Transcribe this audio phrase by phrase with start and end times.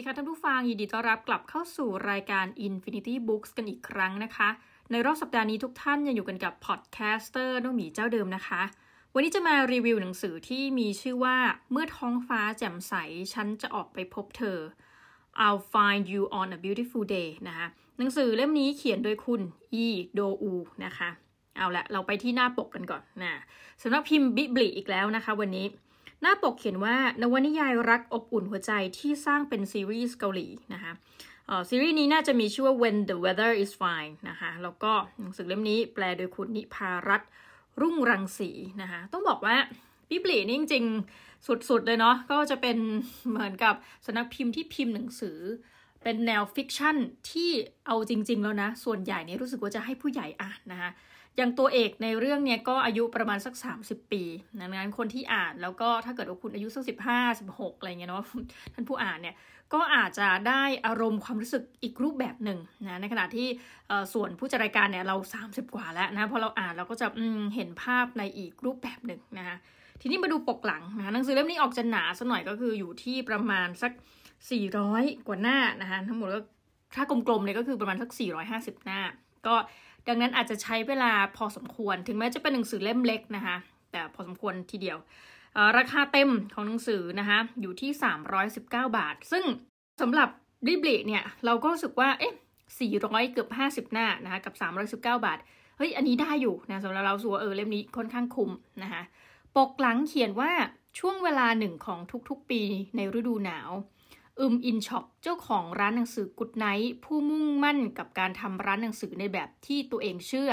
[0.00, 4.48] ดีค่ะท่านผู้ฟัง ยินดีต้อนรับกลับเข้าสู่รายการ Infinity Books กันอีกครั้งนะคะ
[4.90, 8.62] ในรอบสัปดาห์นี้ทุกท่านยังอยู่กันกับ podcaster น้องหมีเจ้าเดิมนะคะ
[9.14, 11.36] วันนี้จะมารีวิวหนังสือที่มีชื่อว่า
[11.70, 12.94] เมื่อท้องฟ้าแจ่มใส
[13.32, 14.58] ฉันจะออกไปพบเธอ
[15.44, 17.66] I'll find you on a beautiful day นะคะ
[17.98, 19.40] หนังสือเล่มนี้เขียนโดยคุณ
[19.74, 20.52] อีโดอู
[20.84, 21.08] นะคะ
[21.56, 23.32] เอาละเราไปที่หน้าปกกันก่อนนะ
[23.82, 25.66] สำนักพิมพ์ Bibli อีกแล้วนะคะ วันนี้
[26.22, 30.92] หน้าปกเขียนว่านวนิยายรักอบอุ่นหัวใจที่สร้างเป็นซีรีส์เกาหลีนะคะ
[31.68, 37.22] ซีรีส์นี้น่าจะมีชื่อว่า When the Weather is Fine นะคะแล้วก็หนังสือเล่มนี้แปลโดยคุณนิพารัต
[37.80, 38.50] รุ่งรังสี
[38.82, 39.56] นะคะต้องบอกว่า
[40.08, 42.76] Bibli นี่จริงๆ สุดๆ เลยเนาะก็จะเป็น
[43.28, 43.74] เหมือนกับ
[44.06, 45.38] สำนักพิมพ์ที่พิมพ์หนังสือ
[46.02, 46.96] เป็นแนว fiction
[47.30, 47.50] ที่
[47.86, 50.90] เอาจริง ๆ แล้วนะ ส่วนใหญ่เนี่ยรู้สึกว่าจะให้ผู้ใหญ่อ่านนะคะ
[51.36, 54.22] อย่างตัวเอกในเรื่องเนี้ยก็อายุประมาณสัก 30 ปี
[54.60, 58.24] ดังนั้นคนที่อ่านแล้วก็ถ้าเกิดว่าคุณอายุสักสิบห้าสิบหกอะไรเงี้ยเนาะ
[58.74, 59.36] ท่านผู้อ่านเนี่ย
[59.74, 63.48] ก็อาจจะได้อารมณ์ความรู้สึกอีกรูปแบบหนึ่งนะในขณะที่
[64.12, 67.06] ส่วนผู้จัดรายการเนี่ยเรา 30 กว่าแล้วนะพอเราอ่านเราก็จะ
[67.54, 69.56] เห็นภาพในอีกรูปแบบหนึ่งนะคะ
[70.00, 73.92] ทีนี้มาดูปกหลังนะหนังสือเล่มนี้ออกจะหนาสักหน่อยก็คืออยู่ที่ประมาณสัก
[74.58, 76.40] 400 กว่าหน้านะคะทั้งหมดก็
[76.96, 78.10] ถ้ากลมๆเนี่ยก็คือประมาณสัก
[78.48, 79.00] 450 หน้า
[79.46, 79.56] ก็
[80.08, 83.56] ดังนั้นอาจจะใช้เวลาพอสมควร ถึงแม้จะเป็นหนังสือเล่มเล็กนะคะ
[83.92, 84.98] แต่พอสมควรทีเดียว
[85.78, 87.90] ราคาเต็มของหนังสือนะคะ อยู่ที่
[88.44, 89.44] 319 บาท ซึ่ง
[90.00, 90.28] สำหรับ
[90.66, 92.34] ริบลิเนี่ยเราก็รู้สึกว่าเอ๊ะ
[92.82, 94.54] 400 เกือบ 50 หน้านะคะกับ
[94.96, 95.38] 319 บาท
[95.76, 98.50] เฮ้ย อันนี้ได้อยู่นะสำหรับเราสัวเออเล่มนี้ค่อนข้างคุ้ม
[98.82, 99.02] นะคะ
[99.56, 100.52] ปกหลังเขียนว่า
[100.98, 102.62] ช่วงเวลาหนึ่งของทุกๆปี
[102.96, 103.70] ในฤดูหนาว
[104.40, 110.50] อิมอึนซอบเจ้าของร้านหนังสือ Good Night ผู้มุ่งมั่นกับการทำร้านหนังสือในแบบที่ตัวเองเชื่อ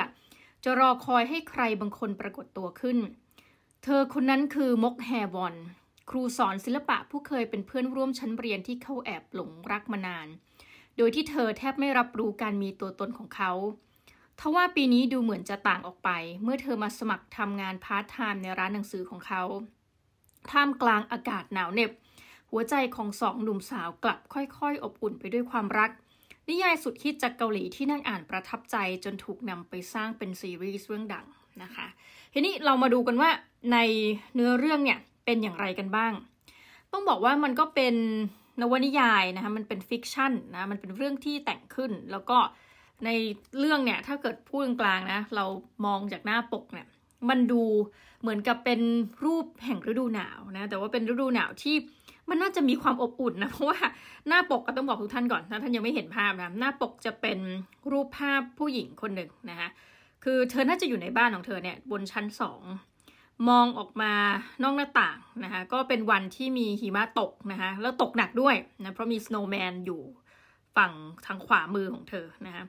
[0.63, 2.97] จะรอคอยให้ใครบางคนปรากฏตัวขึ้น
[3.83, 5.55] เธอคนนั้นคือมกแฮวอน
[6.09, 10.27] ครูสอนศิลปะผู้เคยเป็นเพื่อนร่วมชั้นเรียนที่เขาแอบหลงรักมานาน
[10.97, 13.51] โดยที่เธอแทบไม่รับรู้การมีตัวตนของเขา
[14.39, 16.09] ทว่าปีนี้ดูเหมือนจะต่างออกไป
[16.43, 19.43] เมื่อเธอมาสมัครทำงานพาร์ทไทม์ในร้านหนังสือของเขา
[20.51, 21.91] ท่ามกลางอากาศหนาวเหน็บ
[22.51, 25.91] หัวใจของสองหนุ่มสาวกลับค่อยๆ อบอุ่นไปด้วยความรัก
[26.49, 31.25] นิยายสุดฮิตจากเกาหลีที่นักอ่านประทับใจจนถูกนำไปสร้างเป็นซีรีส์เรื่องดัง
[31.63, 31.87] นะคะ
[32.33, 33.29] ทีนี้เรามาดูกันว่า
[33.73, 33.77] ใน
[34.35, 36.13] เนื้อเรื่องเนี่ยเป็นอย่างไรกันบ้าง
[36.91, 37.95] ต้องบอกว่ามันก็เป็น
[38.61, 42.37] นวนิยายนะคะมันเป็น fiction นะมันเป็นเรื่องที่แต่งขึ้น แล้วก็
[43.05, 43.09] ใน
[43.59, 45.45] เรื่องเนี่ยถ้าเกิดพูดกลางๆนะเรา
[45.85, 46.87] มองจากหน้าปกเนี่ย
[47.29, 47.63] มันดู
[48.21, 48.81] เหมือนกับเป็น
[49.25, 51.75] รูปแห่งฤดูหนาวนะแต่ว่าเป็นฤดูหนาวที่
[52.29, 53.77] มันน่าจะมีความอบอุ่นนะเพราะว่า
[54.27, 57.39] หน้าปกก็ต้องบอกทุกท่านก่อนถ้าท่านยังไม่เห็นภาพนะหน้าปกจะเป็น
[57.91, 59.69] รูปภาพผู้หญิงคนหนึ่งนะคะ
[60.23, 62.61] คือเธอน่าจะอยู่ในบ้านของเธอเนี่ยบนชั้นสอง
[63.49, 64.13] มองออกมา
[64.63, 70.01] นอกหน้าต่างนะคะก็เป็นวันที่มีหิมะตกนะคะแล้วตกหนักด้วยนะเพราะมีสโนว์แมนอยู่
[70.75, 70.91] ฝั่ง
[71.25, 72.63] ทางขวามือของเธอนะคะ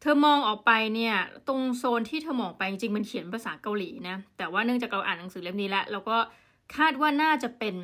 [0.00, 1.14] เธอมองออกไปเนี่ย
[1.48, 6.16] ตรงโซนที่เธอมองไปจริงๆมันเขียนภาษาเกาหลีนะแต่ว่าเนื่องจากเราอ่านหนังสือเล่มนี้แล้วเราก็
[6.76, 7.76] คาดว่าน่าจะเป็น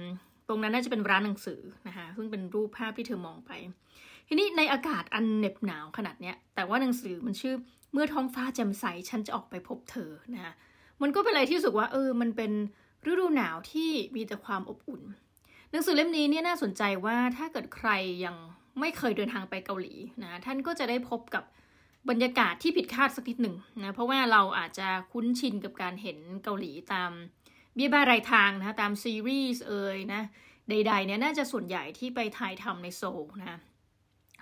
[0.49, 3.51] ตรงนั้นน่าจะเป็นร้านหนังสือนะคะซึ่งเป็นรูปภาพที่เธอมองไป
[4.29, 7.55] ทีนี้ในอากาศอันเหน็บหนาวขนาดเนี้ย แต่ว่าหนังสือมันชื่อ
[7.93, 10.53] เมื่อท้องฟ้าแจ่มใสฉันจะออกไปพบเธอนะคะ
[11.03, 12.53] มันก็เป็นอะไรที่รู้สึกว่าเออมันเป็น
[13.11, 15.03] ฤดูหนาวที่มีแต่ความอบอุ่น
[15.71, 17.91] หนังสือเล่มนี้เนี่ยน่าสนใจว่าถ้าเกิดใคร
[18.25, 18.37] ยัง
[18.81, 21.45] ไม่เคยเดินทางไปเกาหลีนะท่านก็จะได้พบกับ
[22.09, 27.11] บรรยากาศที่ผิดคาดสักนิดหนึ่งนะเพราะว่าเราอาจจะคุ้นชินกับการเห็นเกาหลีตาม
[27.77, 30.23] เบี้ยบ้ารายทางนะตามซีรีส์เอ่ยนะ
[30.71, 33.61] ใดๆเนี่ยน่าจะส่วนใหญ่ที่ไปถ่ายทำในโซลนะ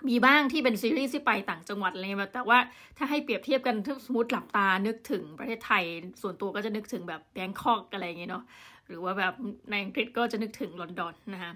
[0.09, 2.59] มีบ้างที่เป็นซีรีส์ที่ไปต่างจังหวัดอะไรแบบแต่ว่า
[2.97, 5.83] ถ้าให้เปรียบเทียบกันถ้าสมมติหลับตานึกถึงประเทศไทย
[6.21, 8.43] ส่วนตัวก็จะนึกถึงแบบแบงคอกอะไรอย่างเงี้ยเนาะ
[8.87, 9.33] หรือว่าแบบ
[9.69, 11.51] ในอังกฤษก็จะนึกถึงลอนดอนนะคะ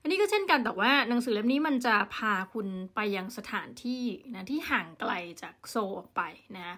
[0.00, 4.02] อันนี้ก็เช่นกันแต่ว่าหนังสือเล่มนี้มันจะพาคุณไปยังสถานที่
[4.34, 6.20] นะที่ห่างไกลจากโซออกไป
[6.56, 6.76] นะ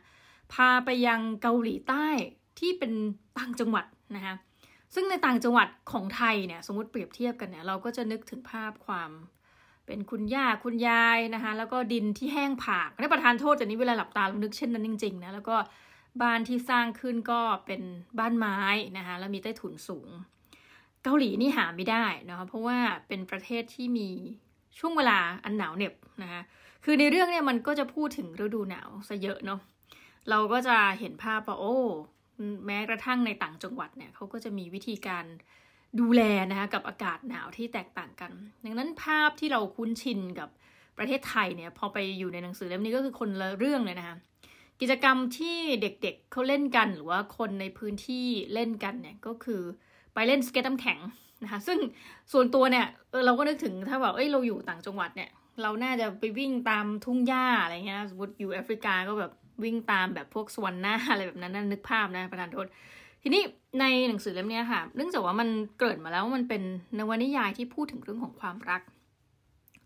[0.52, 2.06] พาไปยังเกาหลีใต้
[2.58, 2.92] ที่เป็น
[3.38, 3.86] ต่างจังหวัด
[4.16, 4.34] นะคะ
[4.94, 9.10] ซึ่งในต่างจังหวัดของไทยเนี่ยสมมติเปรียบเทียบกันเนี่ยเราก็จะนึกถึงภาพความ
[9.86, 15.56] เป็นคุณย่าคุณยายนะคะแล้วก็ดินที่แห้งผากนี่ประทานโทษแต่นี้เวลาหลับตาเรานึกเช่นนั้นจริงๆนะแล้วก็
[16.22, 17.82] บ้านที่สร้างขึ้นก็เป็น
[18.18, 18.58] บ้านไม้
[18.98, 20.08] นะคะแล้วมีใต้ถุนสูง
[21.02, 24.08] เกาหลีนี่หาไม่ได้นะคะเพราะว่าเป็นประเทศที่มี
[24.78, 26.42] ช่วงเวลาอันหนาวเหน็บนะคะ
[26.84, 29.60] คือในเรื่องเนี่ยมันก็จะพูดถึงฤดูหนาวซะเยอะเนาะ
[30.30, 31.78] เราก็จะเห็นภาพว่าโอ้
[32.66, 35.24] แม้กระทั่งในต่างจังหวัดเนี่ยเขาก็จะมีวิธีการ
[36.00, 38.32] ดูแลนะคะกับอากาศหนาวที่แตกต่างกัน
[38.64, 40.48] ดังนั้นภาพที่เราคุ้นชินกับ
[40.98, 44.16] ประเทศไทยเนี่ยพอไปอยู่ในหนังสือเล่มนี้ก็คือคนละเรื่องเลยนะคะ
[44.80, 49.62] กิจกรรมที่เด็กๆเเขาเล่นกันหรือว่าคนในพื้นที่เล่นกันเนี่ยก็คือ
[50.14, 50.98] ไปเล่นสเก็ตน้ำแข็ง
[51.42, 51.78] นะคะซึ่ง
[52.32, 55.30] ส่วนตัวเนี่ยเออเราก็นึกถึงถ้าแบบเอ้ยเราอยู่ต่างจังหวัดเนี่ย
[55.62, 62.66] เราน่าจะไปวิ่งตามทุ่งหญ้าอะไรเงี้ยสมมติอยู่แอฟริกาก็แบบ วิ่งตามแบบพวกสวรรค์หน้าอะไรแบบนั้นนึกภาพนะประธานโทษ
[63.22, 63.42] ทีนี้
[63.80, 65.48] ในหนังสือเล่มนี้ค่ะ เนื่องจากว่ามัน
[65.80, 66.62] เกิดมาแล้วมันเป็น
[66.98, 68.82] นวนิยายที่พูดถึงเรื่องของความรัก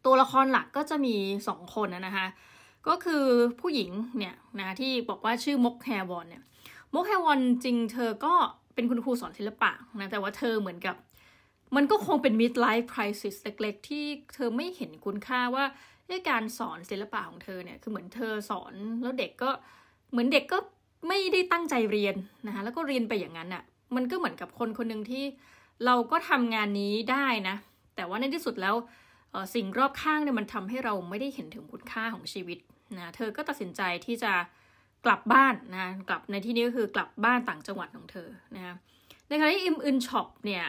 [0.04, 1.14] ตัวละครหลักก็จะมี
[1.48, 2.26] สองคนนะคะ
[2.88, 3.24] ก็คือ
[3.60, 6.42] ผู้หญิงเนี่ยนะที่บอกว่าชื่อมกแฮวอนเนี่ย
[6.94, 8.34] มกแฮวอนจริงเธอก็
[8.74, 9.70] เป็นคุณครูสอนศิลปะ
[10.00, 10.96] นะแต่ว่าเธอเหมือนกับ
[11.76, 14.04] มันก็คงเป็น midlife crisis เล็กๆ ที่
[14.34, 15.64] เธอไม่เห็นคุณค่าว่า
[16.10, 19.50] ด้วยการสอนศิลปะของเธอเนี่ยคือเหมือนเธอสอนแล้วเด็กก็
[20.10, 20.58] เหมือนเด็กก็
[21.08, 22.14] ไม่ได้ตั้งใจเรียน
[22.46, 23.62] นะคะแล้วก็เรียนไปอย่างนั้นอะ่ะ
[23.94, 25.24] มันก็เหมือนกับคนคนหนึ่งที่
[25.84, 27.56] เราก็ทำงานนี้ได้นะ
[27.96, 28.74] แต่ว่าในที่สุดแล้ว
[29.54, 32.58] สิ่งรอบข้างเนี่ยมันทำให้เราไม่ได้เห็นถึงคุณค่าของชีวิต
[32.96, 34.32] นะเธอก็ตัดสินใจที่จะ
[35.04, 38.74] กลับบ้านนะกลับในที่นี้ก็คือกลับบ้านต่างจังหวัดของเธอนะคะ
[39.28, 40.64] ในขณะที่อิมอึนซอบเนี่ย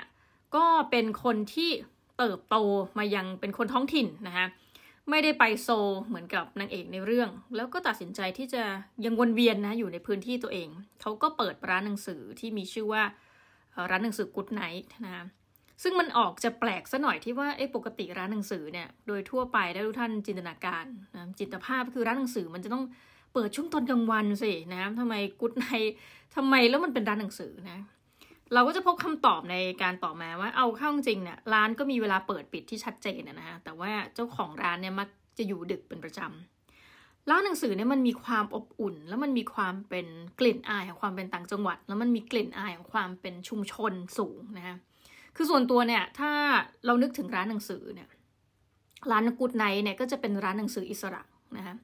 [0.55, 1.69] ก็เป็นคนที่
[2.17, 2.55] เติบโต
[2.97, 4.47] มายังเป็นคนท้องถิ่นนะคะ
[5.09, 5.69] ไม่ได้ไปโซล
[6.05, 8.63] เหมือนกับนางเอกในเรื่อง แล้วก็ตัดสินใจที่จะ
[9.05, 10.69] ยังวนเวียนนะอยู่ในพื้นที่ตัวเอง
[11.01, 13.03] เขาก็เปิดร้านหนังสือที่มีชื่อว่า
[13.91, 15.25] ร้านหนังสือ Good Night นะ
[15.83, 20.85] ซึ่งมันออกจะแปลกซะหน่อยที่ว่าไอ้ปกติร้านหนังสือเนี่ยโดยทั่วไปได้ทุกท่านจินตนาการ
[21.15, 22.83] นะจินตภาพคือร้านหนังสือมันจะต้อง
[23.33, 25.93] เปิดช่วงตอนกลางวันสินะทำไม Good Night
[26.35, 27.79] ทำไมแล้วมันเป็นร้านหนังสือนะ
[28.53, 35.07] เราก็จะพบคำตอบในการต่อมาว่าเอาเข้าจริงเนี่ยร้านก็มีเวลาเปิดปิดที่ชัดเจนนะฮะแต่ว่าเจ้าของร้านเนี่ยมัก
[35.37, 40.07] จะอยู่ดึกเป็นประจำร้านหนังสือเนี่ยมันมีความอบอุ่น แล้วมันมีความเป็น
[40.39, 44.75] กลิ่นอายของความเป็นต่างจังหวัด แล้วมันมีกลิ่นอายของความเป็นชุมชนสูงนะคะ
[45.35, 46.31] คือส่วนตัวเนี่ยถ้า
[46.85, 48.09] เรานึกถึงร้านหนังสือเนี่ย
[49.11, 51.21] ร้านกูดไนเนี่ยก็จะเป็นร้านหนังสืออิสระ
[51.57, 51.75] นะคะ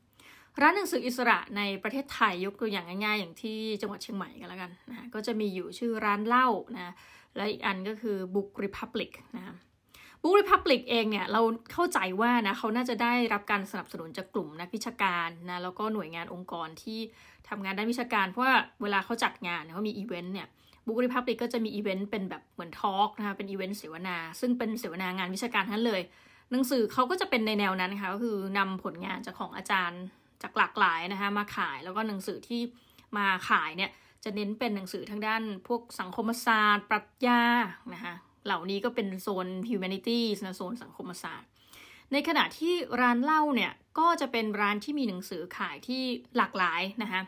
[0.61, 6.93] ร้านหนังสืออิสระในประเทศไทยยกตัวอย่างง่ายๆ อย่างที่จังหวัดเชียงใหม่กันแล้วกันนะก็จะมีอยู่ชื่อร้านเหล้านะ
[7.35, 9.55] และอีกอันก็คือ Book Republic นะ
[10.21, 11.41] Book Republic เองเนี่ยเรา
[11.73, 16.99] เข้าใจว่านะเขาน่าจะได้รับการสนับสนุนจากกลุ่มนักวิชาการนะแล้วก็หน่วยงานองค์กรที่
[17.49, 20.47] ทำงานด้านวิชาการ เพราะว่าเวลาเขาจัดงานเขามีอีเวนต์เนี่ย
[20.85, 26.01] Book Republic ก็จะมีอีเวนต์เป็นแบบเหมือนทอล์กนะคะเป็นอีเวนต์เสวนา ซึ่งเป็นเสวนางานวิชาการทั้งเลย
[26.51, 30.01] หนังสือเขาก็จะเป็นในแนวนั้นนะคะก็คือนำผลงานจากของอาจารย์
[30.43, 32.61] จากหลากหลายนะคะมาขายแล้วก็หนังสือที่
[33.17, 33.91] มาขายเนี่ย
[34.23, 37.41] จะเน้นเป็นหนังสือทางด้านพวกสังคมศาสตร์ ปรัชญา
[37.93, 38.13] นะคะ
[38.45, 41.49] เหล่านี้ก็เป็นโซน humanities นะโซนสังคมศาสตร์
[42.11, 46.01] ในขณะที่ร้านเหล้าเนี่ยก็จะเป็นร้านที่มีหนังสือขายที่
[46.37, 47.21] หลากหลายนะคะ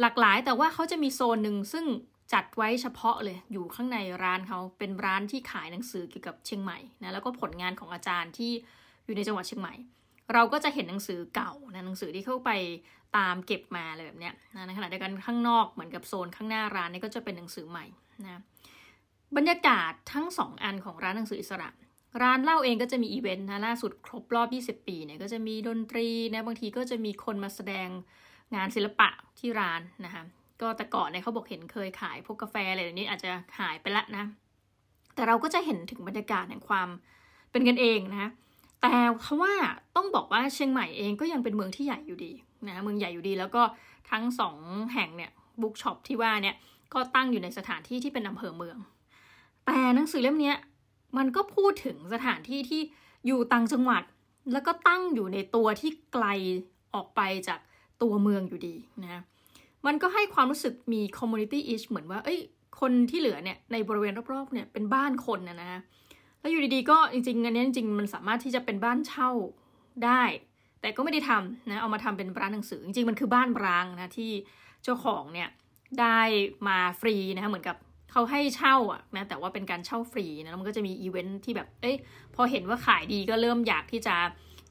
[0.00, 1.86] หลากหลายแต่ว่าเขาจะมีโซนหนึ่งซึ่ง
[2.32, 8.52] จัดไว้เฉพาะเลยอยู่ข้างในร้านเขาเป็นร้านที่ขายหนังสือเกี่ยวกับเชียงใหม่นะแล้วก็ผลงานของอาจารย์ที่
[9.04, 9.74] อยู่ในจังหวัดเชียงใหม่
[10.32, 12.50] เราก็จะเห็นหนังสือเก่านะหนังสือที่เข้าไป
[13.16, 17.84] ตามเก็บมาอะไรแบบเนี้ยนะในขณะเดียวกันข้างนอกเหมือนกับโซนข้างหน้าร้านนี่ก็จะเป็นหนังสือใหม่
[18.24, 18.40] นะ
[19.36, 21.68] บรรยากาศทั้งสองอันของร้านหนังสืออิสระ
[22.22, 27.88] ร้านเล่าเองก็จะมีอีเวนต์นะล่าสุดครบรอบ 20 ปีเนี่ยก็จะมีดนตรีนะบางทีก็จะมีคนมาแสดง
[28.54, 30.22] งานศิลปะที่ร้านนะคะ
[30.60, 33.30] ก็แต่ก่อนเนี่ยเขาบอกเห็นเคยขายพวกกาแฟอะไรแบบนี้อาจจะ
[33.60, 34.24] หายไปละนะ
[35.14, 36.88] แต่เราก็จะเห็นถึงบรรยากาศแห่งความ
[37.50, 38.30] เป็นกันเองนะคะ
[38.86, 39.52] แต่เพราะว่า
[39.96, 42.32] ต้องบอกว่าเชียงใหม่เองก็ยังเป็นเมืองที่ใหญ่อยู่ดี
[42.68, 43.62] นะเมืองใหญ่อยู่ดีแล้วก็
[44.10, 44.56] ทั้งสอง
[44.94, 46.56] แห่งเนี่ย bookshop ที่ว่าเนี่ย
[46.94, 48.76] ก็ตั้งอยู่ในสถานที่ที่เป็นอำเภอเมือง
[49.66, 50.52] แต่หนังสือเล่มนี้
[51.16, 52.80] มันก็พูดถึงสถานที่ที่
[53.26, 54.02] อยู่ต่างจังหวัด
[54.52, 56.26] แล้วก็ตั้งอยู่ในตัวที่ไกล
[56.94, 57.60] ออกไปจาก
[58.02, 59.22] ตัวเมืองอยู่ดีนะ
[59.86, 62.40] มันก็ให้ความรู้สึกมี community ish เหมือนว่า เอ้ย
[62.80, 65.82] คนที่เหลือเนี่ยในบริเวณรอบๆเนี่ยเป็นบ้านคนนะนะ
[66.44, 69.30] แล้วอยู่ดีๆก็จริงๆอันนี้จริงๆมันสามารถที่จะเป็นบ้านเช่า
[70.04, 70.22] ได้
[70.80, 74.30] แต่ก็ไม่ได้ทำนะเอามาทำเป็นร้านหนังสือ จริงๆมันคือบ้านร้างนะที่
[74.84, 75.48] เจ้าของเนี่ย
[76.00, 76.20] ได้
[76.68, 77.76] มาฟรีนะเหมือนกับ
[78.12, 81.96] เขาให้เช่าอะนะแต่ว่าเป็นการเช่าฟรีนะแล้วมันก็จะมีอีเวนท์ที่แบบเอ้ย
[82.34, 84.14] พอเห็นว่าขายดีก็เริ่มอยากที่จะ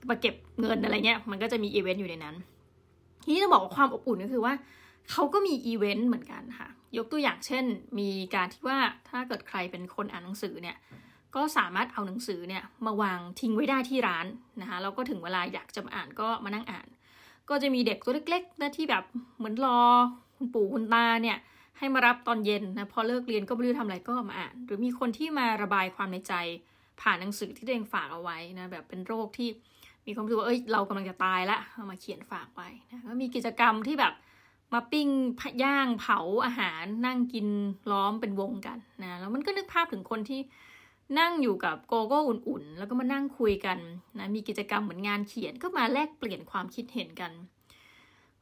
[0.10, 2.36] มาเก็บเงินอะไรเงี้ยมันก็จะมีอีเวนต์อยู่ในนั้น
[3.24, 4.54] ทีนี้ต้องบอกว่าความอบอุ่นก็คือว่า
[5.12, 7.66] เขาก็มีอีเวนต์เหมือนกันค่ะ ยกตัวอย่างเช่น
[8.00, 8.78] มีการที่ว่า
[9.10, 10.78] ถ้าเกิดใครเป็นคนอ่านหนังสือเนี่ย
[11.36, 14.26] ก็สามารถเอาหนังสือเนี่ยมาวางทิ้งไว้ได้ที่ร้าน
[14.62, 16.88] นะคะแล้วก็ถึงเวลาอยากจะมาอ่านก็มานั่งอ่าน
[17.50, 19.04] ก็จะมีเด็กตัวเล็กๆนะที่แบบ
[19.38, 19.80] เหมือนรอ
[20.38, 21.38] คุณปู่คุณตาเนี่ย
[21.78, 26.34] ให้มารับตอนเย็นนะพอเลิกเรียนก็ไม่รู้ทำอะไรก็มาอ่าน หรือมีคนที่มาระบายความในใจ
[27.02, 29.50] ผ่านหนังสือที่ตัวเองฝากเอาไว้นะแบบเป็นโรคที่
[30.06, 34.14] มีความรู้สึกว่าเอ้ยเรากำลังจะตายละเอามาเขียนฝากไว้นะก็มีกิจกรรมที่แบบ
[34.74, 35.08] มาปิ้ง
[35.64, 37.48] ย่างเผาอาหารนั่งกิน
[37.92, 40.40] ล้อมเป็นวงกันนะแล้วมันก็นึกภาพถึงคนที่
[41.20, 43.78] นั่งอยู่กับโกโก้อุ่นๆ แล้วก็มานั่งคุยกัน
[44.20, 47.32] นะมีกิจกรรมเหมือนงานเขียนก็มาแลกเปลี่ยนความคิดเห็นกัน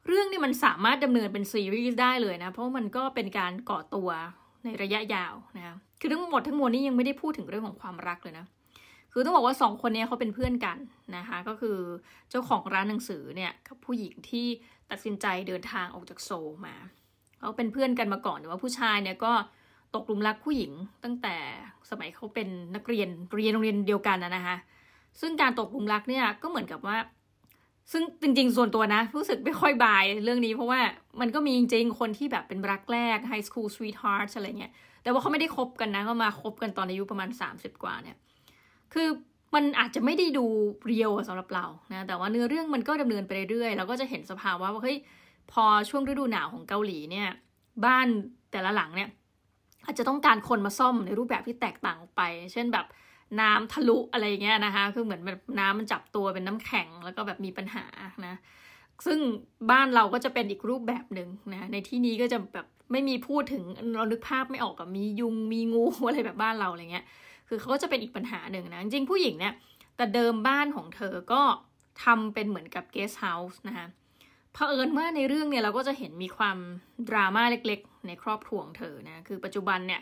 [0.06, 4.08] เรื่องนี้มันสามารถดำเนินเป็นซีรีส์ได้เลยนะ เพราะมันก็เป็นการก่อตัว
[4.64, 8.46] ในระยะยาวนะคือทั้งหมดทั้งมวลนี้ยังไม่ได้พูดถึงเรื่องของความรักเลยนะ
[9.12, 10.78] คือต้องบอกว่าสองคนนี้เขาเป็นเพื่อนกัน
[11.16, 11.78] นะคะก็คือ
[12.30, 14.46] เจ้าของร้านหนังสือเนี่ยกับผู้หญิงที่
[14.90, 16.30] ตัดสินใจเดินทางออกจากโซ
[16.66, 16.76] มา
[17.38, 19.32] เขาเป็นเพื่อนกันมาก่อนแต่ว่าผู้ชายเนี่ยก็
[19.94, 20.72] ตกหลุมรักผู้หญิง
[21.04, 21.36] ตั้งแต่
[21.90, 24.56] สมัยเขาเป็นนักเรียนเรียนโรงเรียนเดียวกันนะนะคะ
[25.20, 26.96] ซึ่งการตกหลุมรักเนี่ยก็เหมือนกับว่า
[27.92, 30.80] ซึ่งจริง ๆ ส่วนตัวนะ รู้สึกไม่ค่อยบายเรื่องนี้เพราะว่า
[31.20, 34.72] มันก็มีจริงๆคนที่แบบเป็นรักแรก high school sweetheart อะไรเงี้ย
[35.02, 38.16] แต่ว่าเขาไม่ได้คบกันนะเขามาคบกันตอนอายุประมาณ 30 กว่าเนี่ย
[38.92, 39.08] คือ
[39.54, 40.46] มันอาจจะไม่ได้ดู
[40.86, 44.98] เรียวสำหรับเรานะแต่ว่าเนื้อเรื่องมันก็ดำเนินไปเรื่อยๆเราก็จะเห็นสภาวะว่าเฮ้ย
[45.52, 47.28] พอช่วงฤดูหนาวของเกาหลีเนี่ย
[47.84, 48.06] บ้าน
[48.52, 49.08] แต่ละหลังเนี่ย
[49.84, 52.22] อาจจะต้องการคนมาซ่อมในรูปแบบที่แตกต่างออกไป
[52.52, 52.86] เช่นแบบ
[53.40, 57.84] น้ำทะลุอะไรเงี้ยนะคะ คือเหมือนแบบน้ำมันจับตัวเป็นน้ำแข็งแล้วก็แบบมีปัญหา
[58.26, 58.34] นะ
[59.06, 59.18] ซึ่ง
[59.70, 63.62] บ้านเราก็จะเป็นอีกรูปแบบหนึ่งนะ ในที่นี้ก็จะแบบไม่มีพูดถึง
[63.96, 67.04] เรานึกภาพไม่ออกกับมียุงมีงูอะไรแบบบ้านเราอะไรเงี้ย
[67.48, 69.54] คือเขาก็จะเป็นอีกปัญหาหนึ่งนะ จริงผู้หญิงเนี่ย
[69.96, 71.42] แต่เดิมบ้านของเธอก็
[72.04, 73.86] ทำเป็นเหมือนกับเกสต์เฮาส์นะคะ
[74.54, 76.56] เผอิญว่าในเรื่องเนี่ยเราก็จะเห็นมีความ
[77.08, 80.00] ดราม่าเล็กๆ ในครอบครัวของเธอนะคือปัจจุบันเนี่ย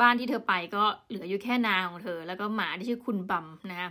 [0.00, 3.90] บ้านที่เธอไปก็เหลืออยู่แค่น้าของเธอ แล้วก็หมาที่ชื่อคุณบัมนะ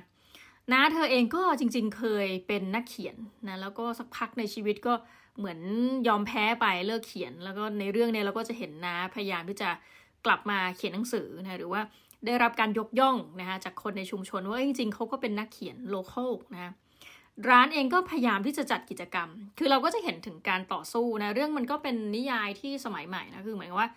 [0.71, 3.15] น้าเธอเองก็จริง ๆ เคยเป็นนักเขียน
[3.47, 4.93] นะแล้วก็สักพักในชีวิตก็
[5.37, 5.59] เหมือน
[6.07, 9.69] ยอมแพ้ไปเลิกเขียน แล้วก็ในเรื่องเนี้เราก็จะเห็นน้าพยายามที่จะ
[10.25, 11.81] กลับมาเขียนหนังสือนะหรือว่า
[12.25, 16.73] ได้รับการยกย่องนะคะจากคนในชุมชนว่าจริงๆเขาก็เป็นนักเขียน local นะ
[17.49, 19.29] ร้านเองก็พยายามที่จะจัดกิจกรรม
[19.59, 23.89] คือเราก็จะเห็นถึงการต่อสู้นะ เรื่องมันก็เป็นนิยายที่สมัยใหม่นะ คือเหมือนว่า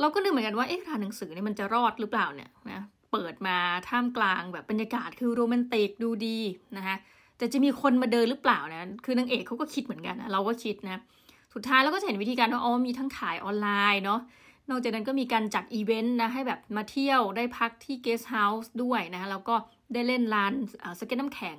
[0.00, 2.80] เราก็นึกเหมือนกันว่า เอ๊ะร้านหนังสือนี่มันจะรอดหรือเปล่าเนี่ยนะ
[3.12, 3.56] เปิดมา
[3.88, 6.38] ท่ามกลางแบบบรรยากาศคือโรแมนติกดูดี
[6.76, 6.96] นะคะ
[7.38, 11.00] แต่จะมีคนมาเดินหรือเปล่านะ คือนางเอกเขาก็คิดเหมือนกันนะ เราก็คิดนะ
[11.54, 14.20] สุดท้ายเราก็จะเห็นวิธีการว่า อ๋อ มีทั้งขายออนไลน์เนาะ
[14.70, 19.54] นอกจากนั้นก็มีการจัดอีเวนต์นะ ให้แบบมาเที่ยวได้พักที่เกสต์เฮาส์ด้วยนะ แล้วก็
[19.92, 20.52] ได้เล่นลาน
[20.98, 21.58] สเก็ตน้ำแข็ง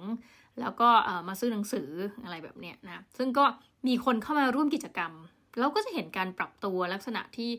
[0.59, 0.89] แล้วก็
[1.27, 1.89] มาซื้อหนังสือ
[2.23, 3.45] อะไรแบบเนี้ยนะซึ่งก็
[3.87, 5.11] มีคนเข้ามาร่วมกิจกรรม
[5.59, 7.51] แล้วก็จะเห็นการปรับตัวลักษณะที่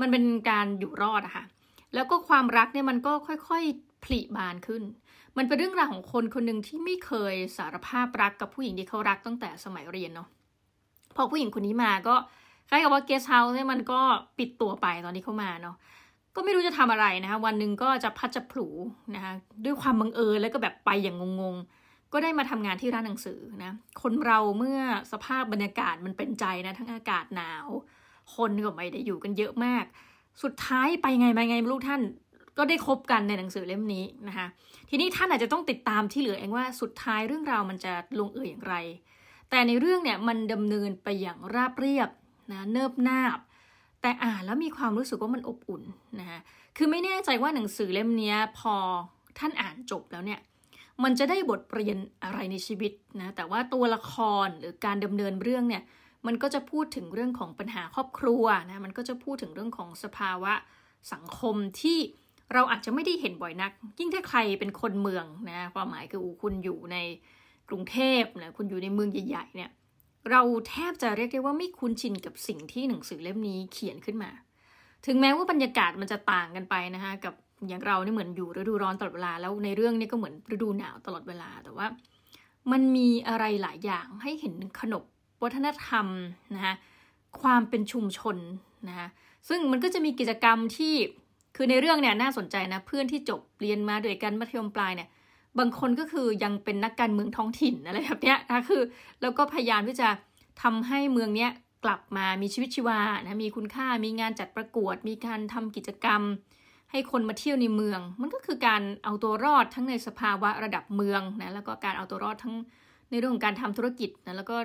[0.00, 1.44] มันเป็นการอยู่รอดอะค่ะ
[1.94, 4.82] แล้วก็ความรักเนี่ยมันก็ค่อยๆผลิบานขึ้น
[5.36, 10.28] มันเป็นเรื่องราวของคนคนหนึ่งที่ไม่เคยสารภาพรักกับผู้หญิงที่เขารักตั้งแต่สมัยเรียนเนาะ
[11.16, 12.14] พอผู้หญิงคนนี้มาก็
[12.68, 14.00] คล้ายกับว่าเกสต์เฮาส์เนี่ยมันก็
[14.38, 15.76] ปิดตัวไปตอนที่เขามาเนาะ
[16.36, 18.66] ก็ไม่รู้จะทำอะไรนะคะวันหนึ่งก็จะพัดจะผู
[19.14, 19.32] นะคะ
[19.64, 24.78] ด้วยความบังเอิญแล้วก็แบบไปอย่างงงๆ ก็ได้มาทำงานที่ร้านหนังสือนะคนเราเมื่อ
[25.12, 27.66] สภาพบรรยากาศมันเป็นใจนะทั้งอากาศหนาว
[28.34, 29.84] คนก็ไม่ได้อยู่กันเยอะมาก
[30.42, 32.02] สุดท้ายไปไงมาไงลูกท่าน
[32.58, 34.46] ก็ได้คบกันในหนังสือเล่มนี้นะคะ
[34.90, 38.74] ทีนี้ท่านอาจจะต้องติดตามที่เหลือเองว่าสุดท้ายเรื่องราวมันจะลงเอยอย่างไร
[39.50, 42.10] แต่ในเรื่องเนี่ยมันดำเนินไปอย่างราบเรียบ
[42.52, 43.38] นะเนิบนาบ
[44.06, 45.82] แต่อ่านแล้วมีความรู้สึกว่ามันอบอุ่น
[46.20, 46.40] นะคะ
[46.76, 48.74] คือไม่แน่ใจว่าหนังสือเล่มนี้พอ
[49.38, 50.40] ท่านอ่านจบแล้วเนี่ย
[51.02, 54.14] มันจะได้บทเรียนอะไรในชีวิตนะ แต่ว่าตัวละค
[54.46, 55.82] รหรือการดำเนินเรื่องเนี่ย
[56.26, 60.52] มันก็จะพูดถึงเรื่องของปัญหาครอบครัวนะ มันก็จะพูดถึงเรื่องของสภาวะ
[61.12, 61.98] สังคมที่
[62.52, 66.96] เราอาจจะไม่ได้เห็นบ่อยนัก ยิ่งถ้าใครเป็นคนเมืองนะ ความหมายคือคุณอยู่ใน
[67.68, 69.70] กรุงเทพนะ คุณอยู่ในเมืองใหญ่ๆเนี่ย
[70.30, 74.30] เราแทบจะเรียกได้ว่าไม่คุ้นชินกับสิ่งที่หนังสือเล่มนี้เขียนขึ้นมา
[75.06, 77.34] ถึงแม้ว่าบรรยากาศมันจะต่างกันไปนะคะกับ
[77.68, 81.86] อย่างเราเนี่ยเหมือนอยู่ฤดูร้อนตลอดเวลาแล้วในเรื่องนี้ก็เหมือนฤดูหนาวตลอดเวลาแต่ว่า
[82.72, 85.02] มันมีอะไรหลายอย่างให้เห็นขนบ
[85.42, 86.06] วัฒนธรรม
[86.54, 86.74] นะคะ
[87.40, 88.36] ความเป็นชุมชน
[88.88, 89.08] นะคะ
[89.48, 90.94] ซึ่งมันก็จะมีกิจกรรมที่
[91.56, 95.08] คือในเรื่องเนี่ยน่าสนใจนะเพื่อนที่จบเรียนมาด้วยกันมัธยมปลายเนี่ย
[95.58, 98.82] บางคนก็คือยังเป็นนักการเมืองท้องถิ่นอะไรแบบเนี้ยนะคือ
[99.22, 100.08] แล้วก็พยายามที่จะ
[100.62, 101.50] ทำให้เมืองเนี้ย
[101.84, 106.22] กลับมามีชีวิตชีวานะมีคุณค่ามีงานจัดประกวด มีการทำกิจกรรม
[106.90, 112.54] ให้คนมาเที่ยวในเมือง มันก็คือการเอาตัวรอดทั้งในสภาวะระดับเมืองนะแล้วก็การเอาตัวรอดทั้ง
[113.10, 114.56] ในเรื่องของการทำธุรกิจนะแล้วก็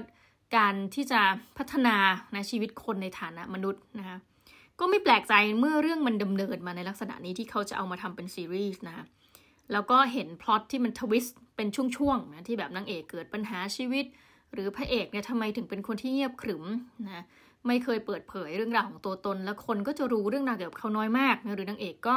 [0.58, 1.22] การที่จะ
[1.58, 1.96] พัฒนา
[2.36, 4.18] นะชีวิตคนในฐานะมนุษย์นะคะ
[4.80, 9.06] ก็ไม่แปลกใจเมื่อเรื่องมันดำเนินมาในลักษณะนี้ที่เขาจะเอามาทำเป็นซีรีส์นะคะ
[9.72, 14.06] แล้วก็เห็นพล็อตที่มันทวิสต์เป็นช่วงๆนะที่แบบนางเอกเกิดปัญหาชีวิต
[14.54, 16.64] หรือพระเอกเนี่ยทำไมถึงเป็นคนที่เงียบขรึม
[17.08, 17.24] นะ
[17.68, 22.16] ไม่เคยเปิดเผยเรื่องราวของตัวตน แล้วคนก็จะรู้เรื่องราวเกี่ยวกับเขาน้อยมากนะหรือนางเอกก็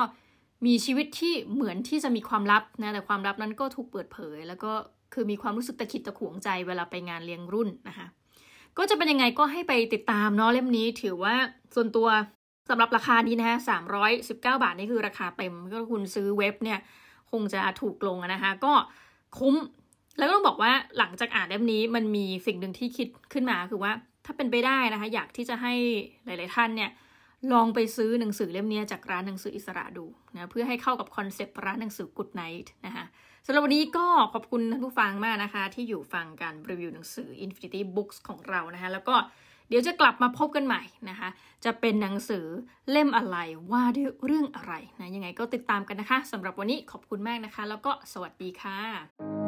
[0.67, 4.73] มีชีวิตที่เหมือนที่จะมีความลับนะแต่ความลับนั้นก็ถูกเปิดเผย แล้วก็
[5.15, 8.07] คือมีความรู้สึกตะขิดตะขวงใจเวลาไปงานเลี้ยงรุ่นนะคะ
[8.79, 11.35] ก็จะเป็นยังไงก็ให้ไปติดตามเนาะเล่มนี้ถือว่า
[11.75, 12.09] ส่วนตัว
[12.71, 16.79] สำหรับราคานี้นะฮะสามร้อยสิบเก้าบาทนี่คือราคาเต็มก็คุณซื้อเว็บเนี่ย
[17.41, 18.73] ก็จะถูกลงนะคะ ก็
[19.39, 19.55] คุ้ม
[20.19, 23.93] แล้วก็ต้องบอกว่าหลังจากอ่านเล่มนี้มันมีสิ่งหนึ่งที่คิดขึ้นมาคือว่า
[24.27, 25.75] ถ้าเป็นไปได้นะคะ อยากที่จะให้
[26.27, 26.91] หลาย ๆ ท่านเนี่ย
[27.53, 33.05] ลองไปซื้อหนังสือเล่มนี้จากร้านหนังสืออิสระดูนะเพื่อให้เข้ากับ concept ร้านหนังสือ Good Night นะคะ
[33.47, 39.15] สำหรับวันนี้ก็ขอบคุณท่านผู้ฟังมากนะคะ ที่อยู่ฟังการรีวิวหนังสือ Infinity Books ของเรานะคะแล้วก็
[39.69, 41.29] เดี๋ยวจะกลับมาพบกันใหม่นะคะ
[41.65, 42.47] จะเป็นหนังสือ
[42.91, 43.37] เล่มอะไร
[43.71, 49.44] ว่าด้วยเรื่องอะไรนะยังไงก็ติดตามกันนะคะสำหรับวันนี้ขอบคุณมากนะคะ แล้วก็สวัสดีค่ะ